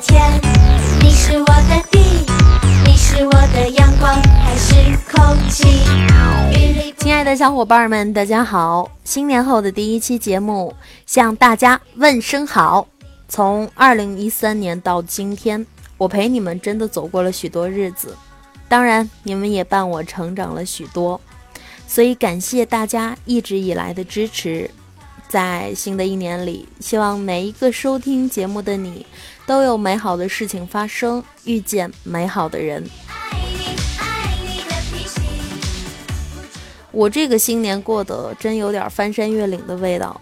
[0.00, 0.40] 天，
[1.02, 2.24] 你是我的地，
[2.86, 4.74] 你是我的阳光，还是
[5.10, 5.82] 空气？
[6.96, 8.90] 亲爱的小伙伴们，大家好！
[9.04, 10.74] 新年后的第一期节目，
[11.04, 12.86] 向大家问声好。
[13.28, 15.66] 从二零一三年到今天，
[15.98, 18.16] 我陪你们真的走过了许多日子，
[18.68, 21.20] 当然你们也伴我成长了许多，
[21.86, 24.70] 所以感谢大家一直以来的支持。
[25.30, 29.06] 在新的一年里，希望每一个收听节目的你，
[29.46, 32.84] 都有美好的事情发生，遇见美好的人。
[36.90, 40.20] 我这个新年过得真有点翻山越岭的味道。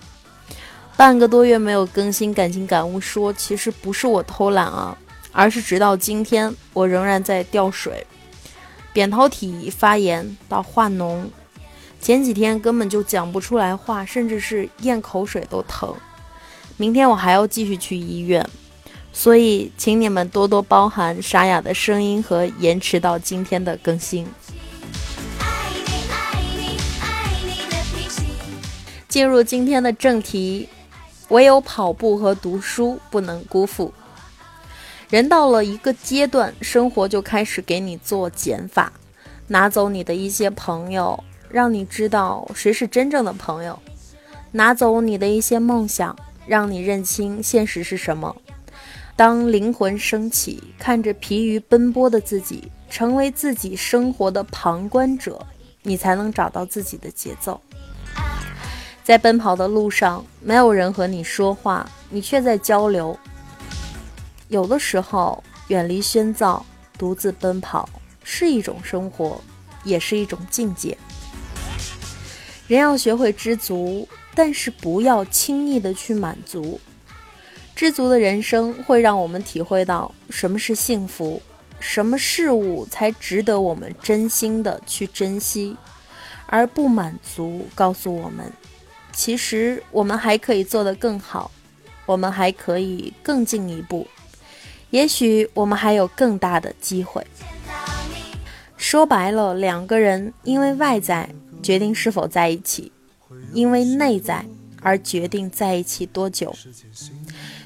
[0.94, 4.94] 半个多月没有更新感情感悟说，其实不是我偷懒啊，
[5.32, 8.06] 而是直到今天，我仍然在掉水，
[8.92, 11.24] 扁桃体发炎到化脓，
[12.00, 15.94] 前几天根本就讲不出来话，甚至是咽口水都疼。
[16.76, 18.48] 明天我还要继续去医院，
[19.12, 24.26] 所以请你们多多包涵沙哑的声音和延迟到今天的更新。
[29.08, 30.68] 进入今天的正题，
[31.28, 33.92] 唯有跑步和读书不能辜负。
[35.10, 38.92] 人到了一个阶段，生活就开始给你做减法，
[39.48, 43.74] 拿走你的一些朋友，让你知道谁是真正的朋友；
[44.52, 48.34] 拿走你的一些梦想，让你认清现实是什么。
[49.16, 55.44] 当灵魂升起，看着疲于奔波的自己，成为自己生活的旁观者，
[55.82, 57.60] 你才能找到自己的节奏。
[59.02, 63.18] 在奔跑的路上，没有人和你说话，你却在交流。
[64.48, 66.62] 有的时候，远离喧噪，
[66.96, 67.88] 独自奔跑
[68.22, 69.40] 是一种生活，
[69.82, 70.96] 也是一种境界。
[72.68, 76.78] 人要学会知足，但是不要轻易的去满足。
[77.74, 81.40] 知足的人生会让我们体会到什么是幸福，
[81.80, 85.76] 什么事物才值得我们真心的去珍惜，
[86.46, 88.52] 而不满足告诉我们，
[89.12, 91.50] 其实我们还可以做得更好，
[92.04, 94.06] 我们还可以更进一步，
[94.90, 97.26] 也许我们还有更大的机会。
[98.76, 101.28] 说白了，两个人因为外在
[101.62, 102.90] 决定是否在一起，
[103.52, 104.44] 因为内在
[104.80, 106.54] 而决定在一起多久。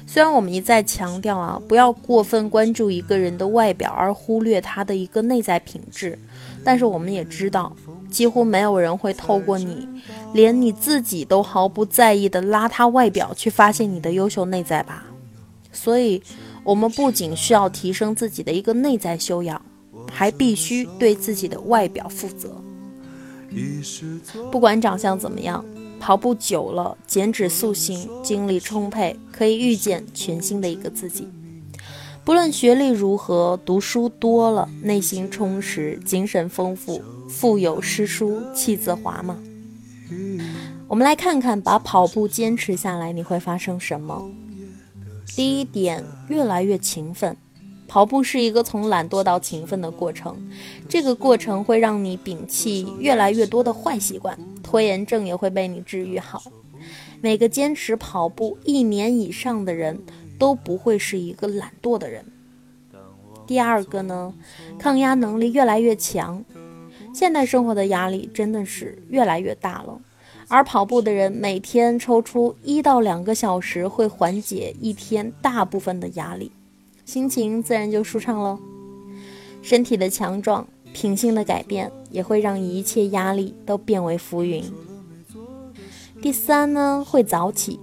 [0.05, 6.19] 虽然我们一再强调啊，不要过分关注一个人的外表，而忽略他的一个内在品质，
[6.63, 7.75] 但是我们也知道，
[8.11, 9.87] 几乎没有人会透过你，
[10.33, 15.05] 连你自己都毫不在意的邋遢外表，去发现你的优秀内在吧。
[15.71, 16.21] 所以，
[16.63, 19.59] 我们不仅需要提升自己的一个内在修养，
[20.11, 22.62] 还必须对自己的外表负责。
[24.51, 25.63] 不管长相怎么样。
[25.99, 31.29] 跑步久了，减脂塑形，精力充沛，可以遇见全新的一个自己。
[32.25, 39.37] 不论学历如何，读书多了，内心充实，精神丰富，腹有诗书气自华嘛。
[40.89, 44.29] 我们来看看，把跑步坚持下来，你会发生什么？
[45.37, 47.37] 第一点，越来越勤奋。
[47.93, 50.35] 跑步是一个从懒惰到勤奋的过程，
[50.89, 56.41] 这个过程会让你摒弃越来越多的坏习惯，拖延症也会被你治愈好。
[57.21, 60.01] 每个坚持跑步一年以上的人
[60.39, 62.25] 都不会是一个懒惰的人。
[63.45, 64.33] 第二个呢，
[64.79, 66.43] 抗压能力越来越强。
[67.13, 70.01] 现代生活的压力真的是越来越大了，
[70.47, 76.51] 而跑步的人每天抽出一到两个小时，会缓解一天大部分的压力。
[77.05, 78.59] 心情自然就舒畅喽。
[79.61, 84.63] 身体的强壮，品性的改变，也会让一切压力都变为浮云。
[86.21, 87.79] 第三呢，会早起。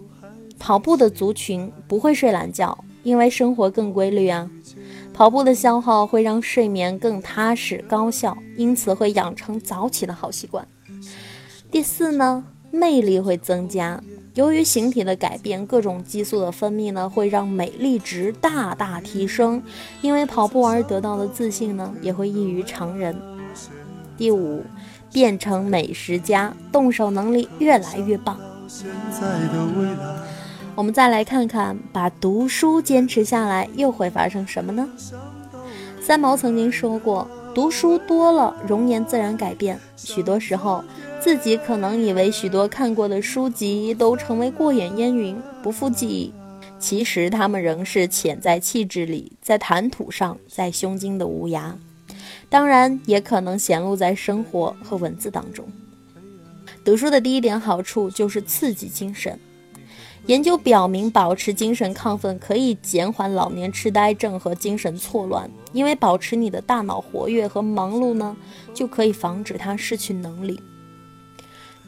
[0.58, 4.50] 跑步的族群不会睡懒觉，因为生活更规律啊。
[5.14, 10.66] 跑步的消耗会让睡眠更踏实高效，因此会养成早起的好习惯。
[11.70, 14.02] 第四呢，魅力会增加。
[14.40, 19.62] 由于形体的改变，各种激素的分泌呢，会让美丽值大大提升。
[20.00, 23.14] 因为跑步而得到的自信呢，也会异于常人。
[24.16, 24.64] 第五，
[25.12, 28.40] 变成美食家，动手能力越来越棒。
[30.74, 34.88] 我们再来看看，把读书坚持下来，又会发生什么呢？
[36.00, 39.78] 三毛曾经说过，读书多了，容颜自然改变。
[39.96, 40.82] 许多时候。
[41.20, 46.32] 自己可能以为许多看过的书籍都成为过眼烟云，不复记忆，
[46.78, 51.74] 其实他们仍是潜在气质里，在谈吐上，在胸襟的无涯。
[52.48, 55.68] 当然，也可能显露在生活和文字当中。
[56.82, 59.38] 读书的第一点好处就是刺激精神。
[60.26, 68.34] 研究表明，保持精神亢奋可以减缓老年痴呆症和精神错乱，因为保持你的大脑活跃和忙碌呢，
[68.72, 70.58] 就可以防止它失去能力。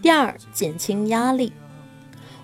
[0.02, 1.52] 第二，减轻压力。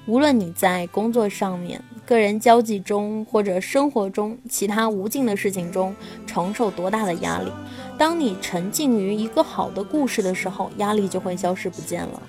[0.07, 5.93] 无论你在工作上面、个人交际中或者生活中其他无尽的事情中
[6.25, 7.51] 承受多大的压力，
[7.99, 12.23] 当你沉浸于一个好的故事的时候，压力就会消失不见了。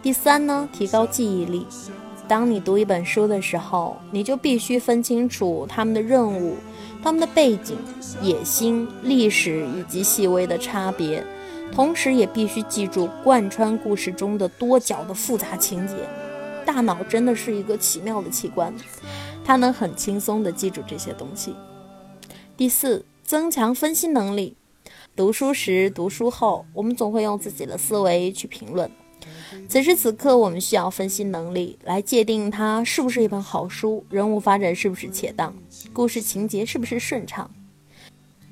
[0.00, 1.66] 第三呢，提高记忆力。
[2.28, 6.56] 当你读一本书的时候，你就必须分清楚他们的任务、
[7.02, 7.76] 他们的背景、
[8.22, 11.24] 野心、历史以及细微的差别，
[11.72, 15.94] 同时也必须记住贯穿故事中的多角的复杂情节。
[16.64, 18.74] 大脑真的是一个奇妙的器官，
[19.44, 21.54] 它能很轻松地记住这些东西。
[22.56, 24.56] 第四，增强分析能力。
[25.14, 28.90] 读书时、读书后，我们总会用自己的思维去评论。
[29.68, 35.54] 此时此刻，我们需要分析能力来界定它是不是一本好书，人物发展是不是恰当，
[35.92, 37.50] 故事情节是不是顺畅。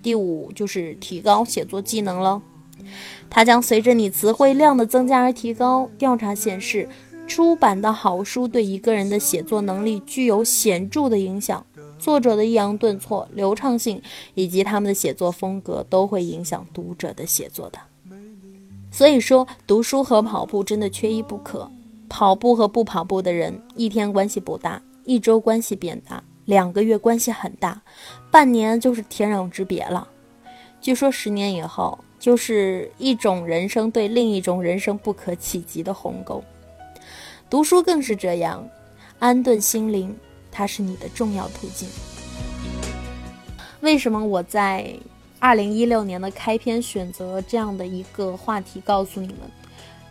[0.03, 2.41] 第五就是提高写作技能了，
[3.29, 5.89] 它将随着你词汇量的增加而提高。
[5.99, 6.89] 调查显示，
[7.27, 11.65] 出版的好书对一个人的写作能力具有显著的影响，
[11.99, 14.01] 作者的抑扬顿挫、流畅性
[14.35, 17.79] 以及他们的写作风格都会影响读者的写作的。
[18.91, 21.71] 所以说，读书和跑步真的缺一不可。
[22.09, 27.83] 跑步和不跑步的人，一天关系不大，一周关系变大，两个月关系很大，
[28.31, 30.07] 半年就是天壤之别了。
[30.81, 36.43] 据说十年以后，就是一种人生对另一种人生不可企及的鸿沟。
[37.51, 38.67] 读书更是这样，
[39.19, 40.17] 安顿心灵，
[40.51, 41.87] 它是你的重要途径。
[43.83, 44.91] 为什么我在？
[45.39, 49.41] 二零一六年的开篇选择这样的一个话题，告诉你们，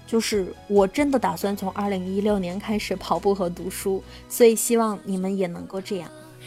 [0.06, 6.12] 就是我真的打算从二零一六年开始跑步和读书，所以希望你们也能够这样。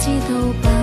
[0.00, 0.79] 知道吧。